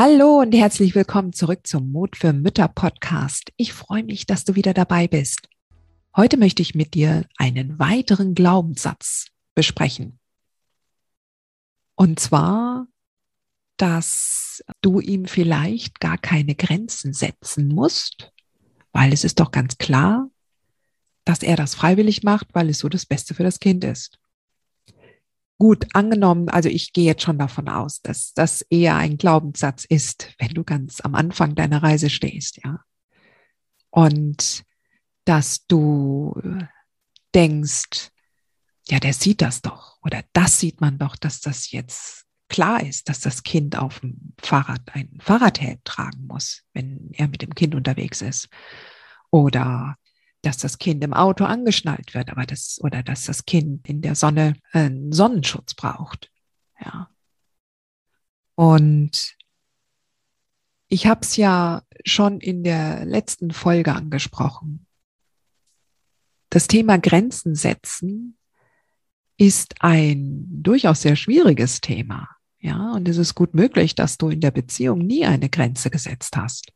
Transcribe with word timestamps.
Hallo 0.00 0.38
und 0.38 0.52
herzlich 0.52 0.94
willkommen 0.94 1.32
zurück 1.32 1.66
zum 1.66 1.90
Mut 1.90 2.16
für 2.16 2.32
Mütter 2.32 2.68
Podcast. 2.68 3.50
Ich 3.56 3.72
freue 3.72 4.04
mich, 4.04 4.26
dass 4.26 4.44
du 4.44 4.54
wieder 4.54 4.72
dabei 4.72 5.08
bist. 5.08 5.48
Heute 6.14 6.36
möchte 6.36 6.62
ich 6.62 6.76
mit 6.76 6.94
dir 6.94 7.26
einen 7.36 7.80
weiteren 7.80 8.36
Glaubenssatz 8.36 9.26
besprechen. 9.56 10.20
Und 11.96 12.20
zwar, 12.20 12.86
dass 13.76 14.62
du 14.82 15.00
ihm 15.00 15.24
vielleicht 15.26 15.98
gar 15.98 16.16
keine 16.16 16.54
Grenzen 16.54 17.12
setzen 17.12 17.66
musst, 17.66 18.32
weil 18.92 19.12
es 19.12 19.24
ist 19.24 19.40
doch 19.40 19.50
ganz 19.50 19.78
klar, 19.78 20.30
dass 21.24 21.42
er 21.42 21.56
das 21.56 21.74
freiwillig 21.74 22.22
macht, 22.22 22.46
weil 22.52 22.68
es 22.68 22.78
so 22.78 22.88
das 22.88 23.04
Beste 23.04 23.34
für 23.34 23.42
das 23.42 23.58
Kind 23.58 23.82
ist. 23.82 24.20
Gut, 25.58 25.86
angenommen, 25.92 26.48
also 26.48 26.68
ich 26.68 26.92
gehe 26.92 27.04
jetzt 27.04 27.22
schon 27.22 27.38
davon 27.38 27.68
aus, 27.68 28.00
dass 28.00 28.32
das 28.32 28.62
eher 28.62 28.94
ein 28.96 29.18
Glaubenssatz 29.18 29.84
ist, 29.84 30.32
wenn 30.38 30.54
du 30.54 30.62
ganz 30.62 31.00
am 31.00 31.16
Anfang 31.16 31.56
deiner 31.56 31.82
Reise 31.82 32.10
stehst, 32.10 32.60
ja. 32.64 32.80
Und 33.90 34.62
dass 35.24 35.66
du 35.66 36.40
denkst, 37.34 38.10
ja, 38.88 39.00
der 39.00 39.12
sieht 39.12 39.42
das 39.42 39.60
doch 39.60 39.98
oder 40.02 40.22
das 40.32 40.60
sieht 40.60 40.80
man 40.80 40.98
doch, 40.98 41.16
dass 41.16 41.40
das 41.40 41.72
jetzt 41.72 42.24
klar 42.48 42.82
ist, 42.82 43.08
dass 43.08 43.20
das 43.20 43.42
Kind 43.42 43.76
auf 43.76 44.00
dem 44.00 44.34
Fahrrad 44.40 44.82
ein 44.94 45.18
Fahrradhelm 45.20 45.80
tragen 45.84 46.26
muss, 46.26 46.62
wenn 46.72 47.10
er 47.12 47.28
mit 47.28 47.42
dem 47.42 47.54
Kind 47.54 47.74
unterwegs 47.74 48.22
ist. 48.22 48.48
Oder 49.30 49.96
dass 50.42 50.58
das 50.58 50.78
Kind 50.78 51.02
im 51.02 51.12
Auto 51.14 51.44
angeschnallt 51.44 52.14
wird, 52.14 52.30
aber 52.30 52.46
das, 52.46 52.78
oder 52.82 53.02
dass 53.02 53.24
das 53.24 53.44
Kind 53.44 53.88
in 53.88 54.02
der 54.02 54.14
Sonne 54.14 54.54
einen 54.72 55.12
Sonnenschutz 55.12 55.74
braucht. 55.74 56.30
Ja. 56.80 57.10
Und 58.54 59.36
ich 60.88 61.06
habe 61.06 61.20
es 61.22 61.36
ja 61.36 61.82
schon 62.04 62.40
in 62.40 62.64
der 62.64 63.04
letzten 63.04 63.50
Folge 63.50 63.94
angesprochen. 63.94 64.86
Das 66.50 66.66
Thema 66.66 66.98
Grenzen 66.98 67.54
setzen 67.54 68.38
ist 69.36 69.82
ein 69.82 70.46
durchaus 70.62 71.02
sehr 71.02 71.16
schwieriges 71.16 71.80
Thema. 71.80 72.28
Ja, 72.60 72.92
und 72.92 73.06
es 73.08 73.18
ist 73.18 73.34
gut 73.34 73.54
möglich, 73.54 73.94
dass 73.94 74.18
du 74.18 74.30
in 74.30 74.40
der 74.40 74.50
Beziehung 74.50 74.98
nie 75.06 75.24
eine 75.24 75.48
Grenze 75.48 75.90
gesetzt 75.90 76.36
hast. 76.36 76.72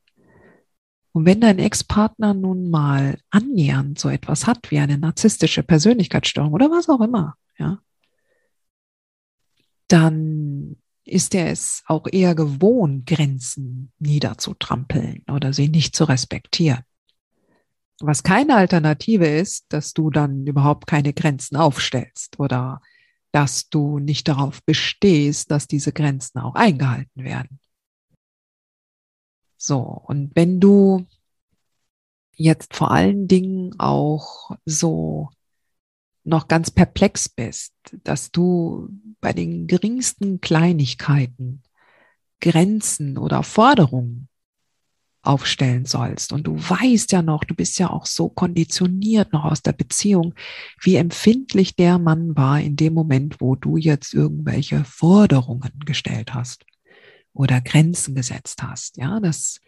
Und 1.13 1.27
wenn 1.27 1.41
dein 1.41 1.59
Ex-Partner 1.59 2.33
nun 2.33 2.71
mal 2.71 3.19
annähernd 3.31 3.99
so 3.99 4.09
etwas 4.09 4.47
hat 4.47 4.71
wie 4.71 4.79
eine 4.79 4.99
narzisstische 4.99 5.63
Persönlichkeitsstörung 5.63 6.53
oder 6.53 6.71
was 6.71 6.89
auch 6.89 7.01
immer, 7.01 7.35
ja, 7.59 7.79
dann 9.89 10.77
ist 11.05 11.35
er 11.35 11.51
es 11.51 11.83
auch 11.87 12.07
eher 12.11 12.35
gewohnt, 12.35 13.07
Grenzen 13.07 13.93
niederzutrampeln 13.99 15.25
oder 15.31 15.53
sie 15.53 15.69
nicht 15.69 15.95
zu 15.95 16.05
respektieren. 16.05 16.83
Was 18.01 18.23
keine 18.23 18.57
Alternative 18.57 19.27
ist, 19.27 19.67
dass 19.69 19.93
du 19.93 20.11
dann 20.11 20.47
überhaupt 20.47 20.87
keine 20.87 21.13
Grenzen 21.13 21.57
aufstellst 21.57 22.41
oder 22.41 22.81
dass 23.33 23.69
du 23.69 23.99
nicht 23.99 24.29
darauf 24.29 24.63
bestehst, 24.65 25.51
dass 25.51 25.67
diese 25.67 25.93
Grenzen 25.93 26.39
auch 26.39 26.55
eingehalten 26.55 27.25
werden. 27.25 27.61
So, 29.65 29.79
und 29.79 30.33
wenn 30.35 30.59
du 30.59 31.07
jetzt 32.35 32.75
vor 32.75 32.91
allen 32.91 33.29
Dingen 33.29 33.79
auch 33.79 34.51
so 34.65 35.29
noch 36.25 36.49
ganz 36.49 36.73
perplex 36.73 37.29
bist, 37.29 37.73
dass 38.03 38.33
du 38.33 38.89
bei 39.21 39.33
den 39.33 39.69
geringsten 39.69 40.41
Kleinigkeiten 40.41 41.63
Grenzen 42.41 43.17
oder 43.17 43.45
Forderungen 43.45 44.29
aufstellen 45.23 45.85
sollst. 45.85 46.33
Und 46.33 46.49
du 46.49 46.57
weißt 46.57 47.13
ja 47.13 47.23
noch, 47.23 47.45
du 47.45 47.55
bist 47.55 47.79
ja 47.79 47.89
auch 47.89 48.07
so 48.07 48.29
konditioniert 48.29 49.33
noch 49.33 49.45
aus 49.45 49.63
der 49.63 49.75
Beziehung, 49.75 50.35
wie 50.81 50.97
empfindlich 50.97 51.77
der 51.77 52.01
Mann 52.01 52.37
war 52.37 52.61
in 52.61 52.75
dem 52.75 52.95
Moment, 52.95 53.41
wo 53.41 53.55
du 53.55 53.77
jetzt 53.77 54.13
irgendwelche 54.13 54.83
Forderungen 54.85 55.79
gestellt 55.85 56.35
hast 56.35 56.65
oder 57.35 57.61
Grenzen 57.61 58.15
gesetzt 58.15 58.63
hast. 58.63 58.97
Ja, 58.97 59.21
das, 59.21 59.61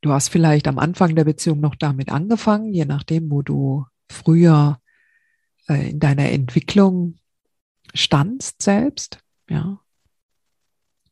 du 0.00 0.12
hast 0.12 0.28
vielleicht 0.28 0.68
am 0.68 0.78
Anfang 0.78 1.14
der 1.14 1.24
Beziehung 1.24 1.60
noch 1.60 1.74
damit 1.74 2.10
angefangen, 2.10 2.72
je 2.72 2.84
nachdem, 2.84 3.30
wo 3.30 3.42
du 3.42 3.86
früher 4.10 4.80
äh, 5.68 5.90
in 5.90 6.00
deiner 6.00 6.30
Entwicklung 6.30 7.16
standst 7.94 8.62
selbst. 8.62 9.18
Ja. 9.48 9.80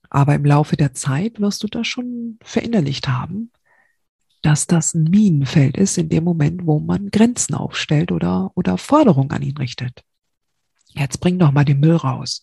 Aber 0.09 0.35
im 0.35 0.45
Laufe 0.45 0.77
der 0.77 0.93
Zeit 0.93 1.41
wirst 1.41 1.63
du 1.63 1.69
das 1.69 1.87
schon 1.87 2.39
verinnerlicht 2.43 3.09
haben, 3.09 3.53
dass 4.43 4.67
das 4.67 4.95
ein 4.95 5.05
Minenfeld 5.05 5.77
ist 5.77 5.99
in 5.99 6.09
dem 6.09 6.25
Moment, 6.25 6.67
wo 6.67 6.81
man 6.81 7.11
Grenzen 7.11 7.55
aufstellt 7.55 8.11
oder, 8.11 8.51
oder 8.55 8.79
Forderungen 8.79 9.31
an 9.31 9.43
ihn 9.43 9.57
richtet. 9.57 10.03
Jetzt 10.89 11.21
bring 11.21 11.39
doch 11.39 11.53
mal 11.53 11.65
den 11.65 11.79
Müll 11.79 11.97
raus. 11.97 12.43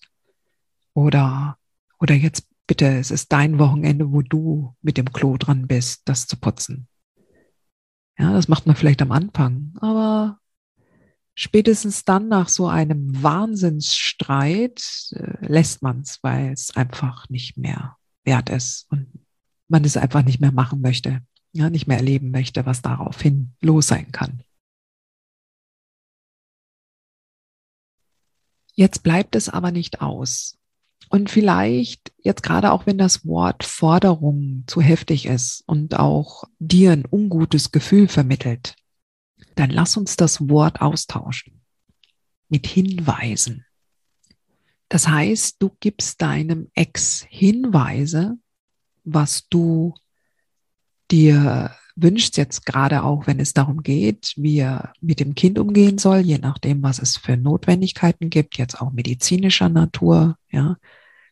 Oder, 0.93 1.57
oder 1.99 2.15
jetzt 2.15 2.46
bitte, 2.67 2.97
es 2.97 3.11
ist 3.11 3.31
dein 3.31 3.57
Wochenende, 3.59 4.11
wo 4.11 4.21
du 4.21 4.75
mit 4.81 4.97
dem 4.97 5.11
Klo 5.11 5.37
dran 5.37 5.67
bist, 5.67 6.01
das 6.05 6.27
zu 6.27 6.37
putzen. 6.37 6.87
Ja, 8.19 8.33
das 8.33 8.47
macht 8.47 8.67
man 8.67 8.75
vielleicht 8.75 9.01
am 9.01 9.11
Anfang, 9.11 9.73
aber 9.79 10.39
spätestens 11.35 12.03
dann 12.03 12.27
nach 12.27 12.49
so 12.49 12.67
einem 12.67 13.23
Wahnsinnsstreit 13.23 15.11
äh, 15.11 15.45
lässt 15.45 15.81
man 15.81 16.01
es, 16.01 16.19
weil 16.23 16.51
es 16.51 16.75
einfach 16.75 17.29
nicht 17.29 17.57
mehr 17.57 17.95
wert 18.23 18.49
ist 18.49 18.87
und 18.91 19.07
man 19.67 19.83
es 19.83 19.97
einfach 19.97 20.23
nicht 20.23 20.41
mehr 20.41 20.51
machen 20.51 20.81
möchte, 20.81 21.21
ja, 21.53 21.69
nicht 21.69 21.87
mehr 21.87 21.97
erleben 21.97 22.31
möchte, 22.31 22.65
was 22.65 22.81
daraufhin 22.81 23.53
los 23.61 23.87
sein 23.87 24.11
kann. 24.11 24.43
Jetzt 28.73 29.01
bleibt 29.01 29.35
es 29.35 29.49
aber 29.49 29.71
nicht 29.71 30.01
aus. 30.01 30.57
Und 31.09 31.29
vielleicht 31.29 32.11
jetzt 32.21 32.43
gerade 32.43 32.71
auch, 32.71 32.85
wenn 32.85 32.97
das 32.97 33.25
Wort 33.25 33.63
Forderung 33.63 34.63
zu 34.67 34.81
heftig 34.81 35.25
ist 35.25 35.63
und 35.65 35.97
auch 35.97 36.43
dir 36.59 36.91
ein 36.91 37.05
ungutes 37.09 37.71
Gefühl 37.71 38.07
vermittelt, 38.07 38.75
dann 39.55 39.69
lass 39.69 39.95
uns 39.95 40.17
das 40.17 40.49
Wort 40.49 40.81
austauschen 40.81 41.61
mit 42.49 42.67
Hinweisen. 42.67 43.65
Das 44.89 45.07
heißt, 45.07 45.57
du 45.59 45.75
gibst 45.79 46.21
deinem 46.21 46.69
Ex 46.73 47.25
Hinweise, 47.29 48.37
was 49.03 49.47
du 49.49 49.93
dir 51.11 51.75
wünschst, 51.97 52.37
jetzt 52.37 52.65
gerade 52.65 53.03
auch, 53.03 53.27
wenn 53.27 53.39
es 53.39 53.53
darum 53.53 53.81
geht, 53.81 54.33
wie 54.37 54.59
er 54.59 54.93
mit 55.01 55.19
dem 55.19 55.35
Kind 55.35 55.59
umgehen 55.59 55.97
soll, 55.97 56.19
je 56.19 56.37
nachdem, 56.37 56.83
was 56.83 56.99
es 56.99 57.17
für 57.17 57.35
Notwendigkeiten 57.35 58.29
gibt, 58.29 58.57
jetzt 58.57 58.79
auch 58.79 58.91
medizinischer 58.91 59.69
Natur, 59.69 60.37
ja, 60.49 60.77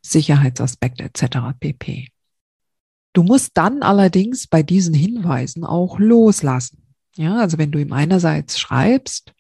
Sicherheitsaspekte 0.02 1.04
etc. 1.04 1.54
pp. 1.60 2.10
Du 3.14 3.24
musst 3.24 3.52
dann 3.54 3.82
allerdings 3.82 4.48
bei 4.48 4.62
diesen 4.62 4.94
Hinweisen 4.94 5.64
auch 5.64 6.00
loslassen. 6.00 6.84
Ja, 7.16 7.40
also 7.40 7.58
wenn 7.58 7.72
du 7.72 7.80
ihm 7.80 7.94
einerseits 7.94 8.60
schreibst, 8.60 9.34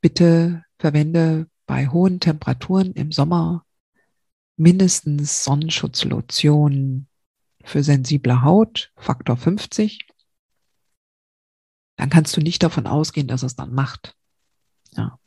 bitte 0.00 0.64
verwende 0.78 1.48
bei 1.66 1.88
hohen 1.88 2.20
Temperaturen 2.20 2.92
im 2.92 3.10
Sommer 3.10 3.64
mindestens 4.56 5.42
Sonnenschutzlotion 5.42 7.06
für 7.64 7.82
sensible 7.82 8.42
Haut, 8.42 8.92
Faktor 8.96 9.36
50, 9.36 10.06
dann 12.00 12.10
kannst 12.10 12.34
du 12.36 12.40
nicht 12.40 12.62
davon 12.62 12.86
ausgehen, 12.86 13.26
dass 13.26 13.42
es 13.42 13.56
dann 13.56 13.74
macht. 13.74 14.16
Ja. 14.96 15.18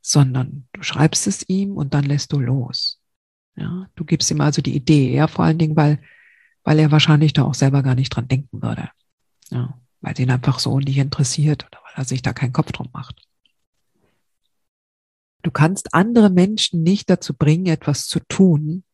Sondern 0.00 0.66
du 0.72 0.82
schreibst 0.82 1.26
es 1.26 1.46
ihm 1.48 1.76
und 1.76 1.92
dann 1.92 2.04
lässt 2.04 2.32
du 2.32 2.40
los. 2.40 3.00
Ja, 3.54 3.88
du 3.96 4.04
gibst 4.04 4.30
ihm 4.30 4.40
also 4.40 4.62
die 4.62 4.74
Idee, 4.74 5.14
ja, 5.14 5.28
vor 5.28 5.44
allen 5.44 5.58
Dingen, 5.58 5.76
weil 5.76 6.00
weil 6.64 6.78
er 6.78 6.90
wahrscheinlich 6.90 7.32
da 7.32 7.42
auch 7.42 7.54
selber 7.54 7.82
gar 7.82 7.94
nicht 7.94 8.10
dran 8.10 8.28
denken 8.28 8.62
würde. 8.62 8.90
Ja, 9.50 9.78
weil 10.00 10.18
ihn 10.18 10.30
einfach 10.30 10.58
so 10.58 10.78
nicht 10.78 10.98
interessiert 10.98 11.66
oder 11.66 11.80
weil 11.84 11.92
er 11.96 12.04
sich 12.04 12.22
da 12.22 12.32
keinen 12.32 12.52
Kopf 12.52 12.72
drum 12.72 12.88
macht. 12.92 13.26
Du 15.42 15.50
kannst 15.50 15.94
andere 15.94 16.30
Menschen 16.30 16.82
nicht 16.82 17.08
dazu 17.08 17.34
bringen, 17.34 17.66
etwas 17.66 18.06
zu 18.06 18.20
tun. 18.20 18.84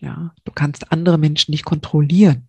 Ja, 0.00 0.34
du 0.44 0.52
kannst 0.52 0.92
andere 0.92 1.18
Menschen 1.18 1.50
nicht 1.52 1.64
kontrollieren. 1.64 2.48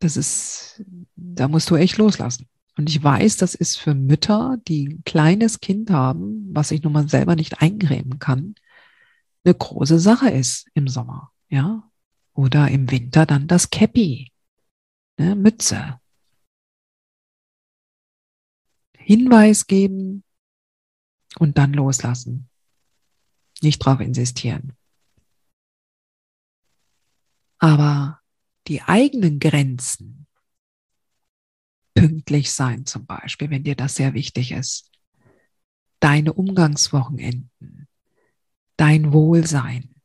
Das 0.00 0.16
ist, 0.16 0.82
da 1.16 1.48
musst 1.48 1.70
du 1.70 1.76
echt 1.76 1.96
loslassen. 1.96 2.48
Und 2.76 2.88
ich 2.88 3.02
weiß, 3.02 3.36
das 3.36 3.54
ist 3.54 3.78
für 3.78 3.94
Mütter, 3.94 4.56
die 4.66 4.88
ein 4.88 5.04
kleines 5.04 5.60
Kind 5.60 5.90
haben, 5.90 6.48
was 6.52 6.70
sich 6.70 6.82
nun 6.82 6.92
mal 6.92 7.08
selber 7.08 7.36
nicht 7.36 7.60
eingrämen 7.62 8.18
kann, 8.18 8.54
eine 9.44 9.54
große 9.54 9.98
Sache 9.98 10.30
ist 10.30 10.68
im 10.74 10.88
Sommer, 10.88 11.32
ja. 11.48 11.90
Oder 12.34 12.68
im 12.68 12.90
Winter 12.90 13.26
dann 13.26 13.46
das 13.46 13.70
Käppi, 13.70 14.32
ne, 15.18 15.34
Mütze. 15.36 16.00
Hinweis 18.96 19.66
geben, 19.66 20.24
und 21.38 21.58
dann 21.58 21.72
loslassen. 21.72 22.48
Nicht 23.62 23.78
drauf 23.84 24.00
insistieren. 24.00 24.76
Aber 27.58 28.19
die 28.70 28.82
eigenen 28.82 29.40
Grenzen, 29.40 30.28
pünktlich 31.92 32.52
sein 32.52 32.86
zum 32.86 33.04
Beispiel, 33.04 33.50
wenn 33.50 33.64
dir 33.64 33.74
das 33.74 33.96
sehr 33.96 34.14
wichtig 34.14 34.52
ist, 34.52 34.92
deine 35.98 36.32
Umgangswochenenden, 36.32 37.88
dein 38.76 39.12
Wohlsein, 39.12 39.96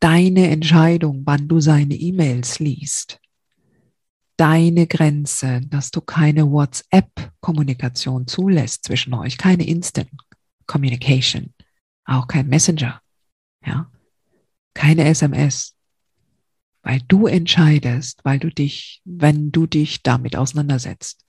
deine 0.00 0.50
Entscheidung, 0.50 1.22
wann 1.24 1.46
du 1.46 1.60
seine 1.60 1.94
E-Mails 1.94 2.58
liest, 2.58 3.20
deine 4.36 4.88
Grenze, 4.88 5.60
dass 5.60 5.92
du 5.92 6.00
keine 6.00 6.50
WhatsApp-Kommunikation 6.50 8.26
zulässt 8.26 8.82
zwischen 8.82 9.14
euch, 9.14 9.38
keine 9.38 9.64
Instant 9.64 10.10
Communication, 10.66 11.54
auch 12.04 12.26
kein 12.26 12.48
Messenger, 12.48 13.00
ja, 13.64 13.88
keine 14.74 15.04
SMS, 15.04 15.76
weil 16.82 17.00
du 17.08 17.26
entscheidest, 17.26 18.24
weil 18.24 18.38
du 18.38 18.50
dich, 18.50 19.02
wenn 19.04 19.52
du 19.52 19.66
dich 19.66 20.02
damit 20.02 20.36
auseinandersetzt. 20.36 21.24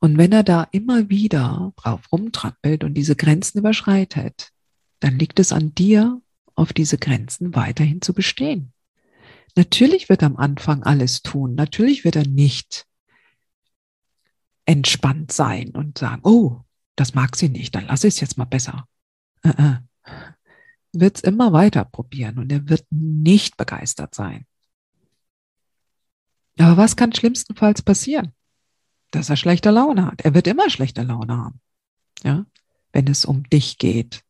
Und 0.00 0.16
wenn 0.16 0.32
er 0.32 0.42
da 0.42 0.66
immer 0.72 1.10
wieder 1.10 1.72
drauf 1.76 2.10
rumtrappelt 2.10 2.84
und 2.84 2.94
diese 2.94 3.16
Grenzen 3.16 3.58
überschreitet, 3.58 4.50
dann 4.98 5.18
liegt 5.18 5.38
es 5.38 5.52
an 5.52 5.74
dir, 5.74 6.20
auf 6.54 6.72
diese 6.72 6.98
Grenzen 6.98 7.54
weiterhin 7.54 8.02
zu 8.02 8.12
bestehen. 8.12 8.72
Natürlich 9.56 10.08
wird 10.08 10.22
er 10.22 10.26
am 10.26 10.36
Anfang 10.36 10.82
alles 10.82 11.22
tun. 11.22 11.54
Natürlich 11.54 12.04
wird 12.04 12.16
er 12.16 12.26
nicht 12.26 12.86
entspannt 14.66 15.32
sein 15.32 15.70
und 15.70 15.98
sagen, 15.98 16.20
oh, 16.24 16.60
das 16.96 17.14
mag 17.14 17.36
sie 17.36 17.48
nicht, 17.48 17.74
dann 17.74 17.86
lasse 17.86 18.08
ich 18.08 18.14
es 18.14 18.20
jetzt 18.20 18.38
mal 18.38 18.44
besser. 18.44 18.86
Äh, 19.42 19.48
äh. 19.50 19.76
Wird 20.92 21.16
es 21.16 21.22
immer 21.22 21.52
weiter 21.52 21.84
probieren 21.84 22.38
und 22.38 22.50
er 22.50 22.68
wird 22.68 22.84
nicht 22.90 23.56
begeistert 23.56 24.14
sein. 24.14 24.46
Aber 26.58 26.76
was 26.76 26.96
kann 26.96 27.12
schlimmstenfalls 27.12 27.82
passieren? 27.82 28.32
Dass 29.12 29.30
er 29.30 29.36
schlechte 29.36 29.70
Laune 29.70 30.06
hat. 30.06 30.22
Er 30.22 30.34
wird 30.34 30.46
immer 30.46 30.68
schlechte 30.68 31.02
Laune 31.02 31.36
haben. 31.36 31.60
Ja, 32.22 32.44
wenn 32.92 33.06
es 33.06 33.24
um 33.24 33.48
dich 33.48 33.78
geht. 33.78 34.22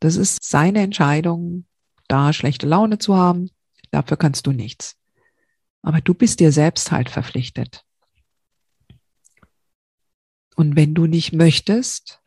Das 0.00 0.16
ist 0.16 0.42
seine 0.42 0.80
Entscheidung, 0.80 1.66
da 2.08 2.32
schlechte 2.32 2.66
Laune 2.66 2.98
zu 2.98 3.16
haben. 3.16 3.50
Dafür 3.90 4.16
kannst 4.16 4.46
du 4.46 4.52
nichts. 4.52 4.96
Aber 5.82 6.00
du 6.00 6.14
bist 6.14 6.40
dir 6.40 6.52
selbst 6.52 6.90
halt 6.90 7.10
verpflichtet. 7.10 7.84
Und 10.56 10.74
wenn 10.74 10.94
du 10.94 11.06
nicht 11.06 11.32
möchtest, 11.32 12.20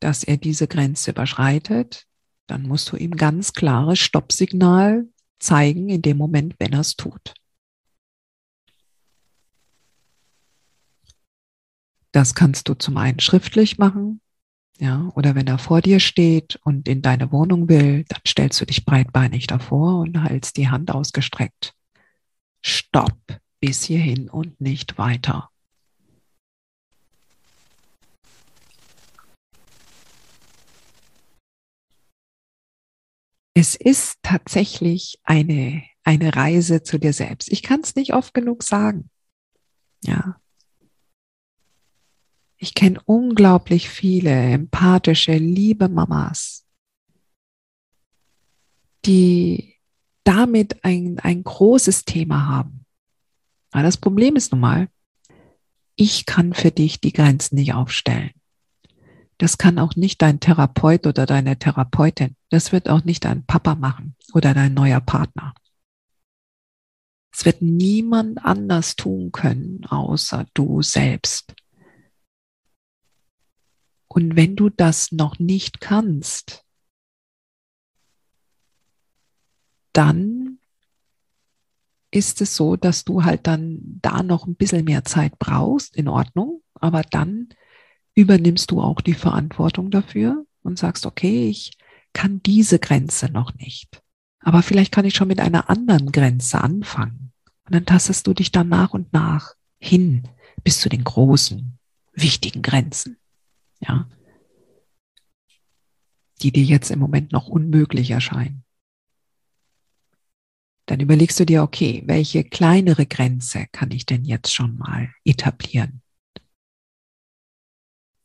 dass 0.00 0.24
er 0.24 0.36
diese 0.36 0.66
Grenze 0.66 1.12
überschreitet, 1.12 2.06
dann 2.46 2.62
musst 2.62 2.90
du 2.90 2.96
ihm 2.96 3.16
ganz 3.16 3.52
klares 3.52 3.98
Stoppsignal 3.98 5.08
zeigen 5.38 5.88
in 5.88 6.02
dem 6.02 6.16
Moment, 6.16 6.56
wenn 6.58 6.72
er 6.72 6.80
es 6.80 6.96
tut. 6.96 7.34
Das 12.12 12.34
kannst 12.34 12.68
du 12.68 12.74
zum 12.74 12.96
einen 12.96 13.20
schriftlich 13.20 13.78
machen, 13.78 14.20
ja, 14.80 15.10
oder 15.14 15.34
wenn 15.34 15.46
er 15.46 15.58
vor 15.58 15.82
dir 15.82 16.00
steht 16.00 16.58
und 16.64 16.88
in 16.88 17.02
deine 17.02 17.30
Wohnung 17.32 17.68
will, 17.68 18.04
dann 18.08 18.20
stellst 18.26 18.60
du 18.60 18.64
dich 18.64 18.86
breitbeinig 18.86 19.46
davor 19.46 20.00
und 20.00 20.18
hältst 20.26 20.56
die 20.56 20.70
Hand 20.70 20.90
ausgestreckt. 20.90 21.74
Stopp 22.62 23.18
bis 23.60 23.84
hierhin 23.84 24.30
und 24.30 24.60
nicht 24.60 24.96
weiter. 24.96 25.49
Es 33.54 33.74
ist 33.74 34.18
tatsächlich 34.22 35.20
eine, 35.24 35.82
eine 36.04 36.34
Reise 36.34 36.82
zu 36.82 36.98
dir 36.98 37.12
selbst. 37.12 37.50
Ich 37.50 37.62
kann 37.62 37.80
es 37.80 37.94
nicht 37.96 38.14
oft 38.14 38.32
genug 38.34 38.62
sagen. 38.62 39.10
Ja, 40.02 40.40
ich 42.62 42.74
kenne 42.74 43.00
unglaublich 43.06 43.88
viele 43.88 44.30
empathische, 44.30 45.32
liebe 45.32 45.88
Mamas, 45.88 46.66
die 49.06 49.76
damit 50.24 50.84
ein, 50.84 51.18
ein 51.20 51.42
großes 51.42 52.04
Thema 52.04 52.48
haben. 52.48 52.84
Aber 53.70 53.82
das 53.82 53.96
Problem 53.96 54.36
ist 54.36 54.52
nun 54.52 54.60
mal, 54.60 54.88
ich 55.96 56.26
kann 56.26 56.52
für 56.52 56.70
dich 56.70 57.00
die 57.00 57.14
Grenzen 57.14 57.54
nicht 57.54 57.72
aufstellen. 57.72 58.32
Das 59.38 59.56
kann 59.56 59.78
auch 59.78 59.96
nicht 59.96 60.20
dein 60.20 60.38
Therapeut 60.38 61.06
oder 61.06 61.24
deine 61.24 61.58
Therapeutin. 61.58 62.36
Das 62.50 62.72
wird 62.72 62.88
auch 62.88 63.04
nicht 63.04 63.24
dein 63.24 63.46
Papa 63.46 63.74
machen 63.74 64.16
oder 64.34 64.54
dein 64.54 64.74
neuer 64.74 65.00
Partner. 65.00 65.54
Es 67.32 67.44
wird 67.44 67.62
niemand 67.62 68.44
anders 68.44 68.96
tun 68.96 69.30
können, 69.32 69.86
außer 69.86 70.46
du 70.52 70.82
selbst. 70.82 71.54
Und 74.08 74.34
wenn 74.34 74.56
du 74.56 74.68
das 74.68 75.12
noch 75.12 75.38
nicht 75.38 75.80
kannst, 75.80 76.64
dann 79.92 80.58
ist 82.10 82.40
es 82.40 82.56
so, 82.56 82.74
dass 82.74 83.04
du 83.04 83.22
halt 83.22 83.46
dann 83.46 84.00
da 84.02 84.24
noch 84.24 84.46
ein 84.46 84.56
bisschen 84.56 84.84
mehr 84.84 85.04
Zeit 85.04 85.38
brauchst, 85.38 85.96
in 85.96 86.08
Ordnung, 86.08 86.62
aber 86.74 87.02
dann 87.02 87.50
übernimmst 88.14 88.72
du 88.72 88.80
auch 88.80 89.00
die 89.00 89.14
Verantwortung 89.14 89.92
dafür 89.92 90.44
und 90.62 90.78
sagst, 90.78 91.06
okay, 91.06 91.48
ich 91.48 91.78
kann 92.12 92.42
diese 92.42 92.78
Grenze 92.78 93.30
noch 93.30 93.54
nicht, 93.54 94.02
aber 94.40 94.62
vielleicht 94.62 94.92
kann 94.92 95.04
ich 95.04 95.14
schon 95.14 95.28
mit 95.28 95.40
einer 95.40 95.70
anderen 95.70 96.12
Grenze 96.12 96.60
anfangen. 96.60 97.32
Und 97.64 97.74
dann 97.74 97.86
tastest 97.86 98.26
du 98.26 98.34
dich 98.34 98.50
dann 98.50 98.68
nach 98.68 98.94
und 98.94 99.12
nach 99.12 99.54
hin 99.78 100.28
bis 100.64 100.80
zu 100.80 100.88
den 100.88 101.04
großen, 101.04 101.78
wichtigen 102.12 102.62
Grenzen 102.62 103.20
ja, 103.80 104.08
die 106.42 106.52
dir 106.52 106.64
jetzt 106.64 106.90
im 106.90 106.98
Moment 106.98 107.32
noch 107.32 107.48
unmöglich 107.48 108.10
erscheinen. 108.10 108.64
Dann 110.86 111.00
überlegst 111.00 111.38
du 111.38 111.46
dir, 111.46 111.62
okay, 111.62 112.02
welche 112.06 112.44
kleinere 112.44 113.06
Grenze 113.06 113.66
kann 113.72 113.90
ich 113.90 114.06
denn 114.06 114.24
jetzt 114.24 114.52
schon 114.52 114.76
mal 114.76 115.12
etablieren? 115.24 116.02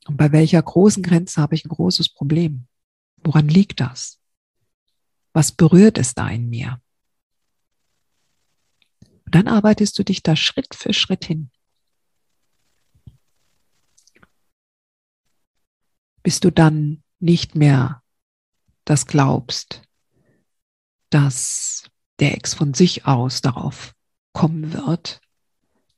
Und 0.07 0.17
bei 0.17 0.31
welcher 0.31 0.61
großen 0.61 1.03
Grenze 1.03 1.41
habe 1.41 1.55
ich 1.55 1.65
ein 1.65 1.69
großes 1.69 2.09
Problem? 2.09 2.67
Woran 3.25 3.49
liegt 3.49 3.81
das? 3.81 4.21
Was 5.33 5.51
berührt 5.51 5.97
es 5.97 6.13
da 6.13 6.29
in 6.29 6.49
mir? 6.49 6.81
Und 9.25 9.35
dann 9.35 9.49
arbeitest 9.49 9.99
du 9.99 10.03
dich 10.03 10.23
da 10.23 10.37
Schritt 10.37 10.75
für 10.75 10.93
Schritt 10.93 11.25
hin. 11.25 11.51
bis 16.25 16.39
du 16.39 16.51
dann 16.51 17.03
nicht 17.19 17.53
mehr 17.53 18.01
das 18.83 19.05
glaubst, 19.05 19.83
dass 21.11 21.87
der 22.19 22.33
Ex 22.33 22.55
von 22.55 22.73
sich 22.73 23.05
aus 23.05 23.41
darauf 23.41 23.93
kommen 24.33 24.73
wird, 24.73 25.21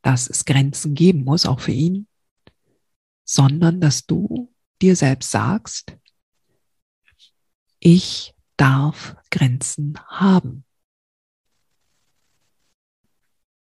dass 0.02 0.30
es 0.30 0.44
Grenzen 0.44 0.96
geben 0.96 1.24
muss, 1.24 1.46
auch 1.46 1.62
für 1.62 1.72
ihn, 1.72 2.10
sondern 3.24 3.80
dass 3.80 4.06
du 4.06 4.54
dir 4.82 4.98
selbst 4.98 5.32
sagst, 5.32 5.98
ich 7.90 8.36
darf 8.58 9.16
Grenzen 9.32 9.98
haben. 10.08 10.66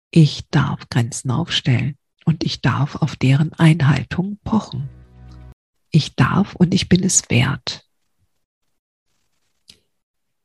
Ich 0.10 0.50
darf 0.50 0.90
Grenzen 0.90 1.30
aufstellen 1.30 2.00
und 2.26 2.44
ich 2.44 2.62
darf 2.62 2.96
auf 2.96 3.16
deren 3.16 3.54
Einhaltung 3.54 4.40
pochen. 4.44 4.90
Ich 5.92 6.16
darf 6.16 6.56
und 6.56 6.74
ich 6.74 6.90
bin 6.90 7.04
es 7.04 7.30
wert. 7.30 7.88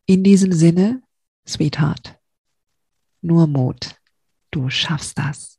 In 0.04 0.22
diesem 0.22 0.52
Sinne, 0.52 1.02
Sweetheart, 1.48 2.20
nur 3.22 3.46
Mut. 3.46 3.96
Du 4.50 4.68
schaffst 4.68 5.16
das. 5.16 5.58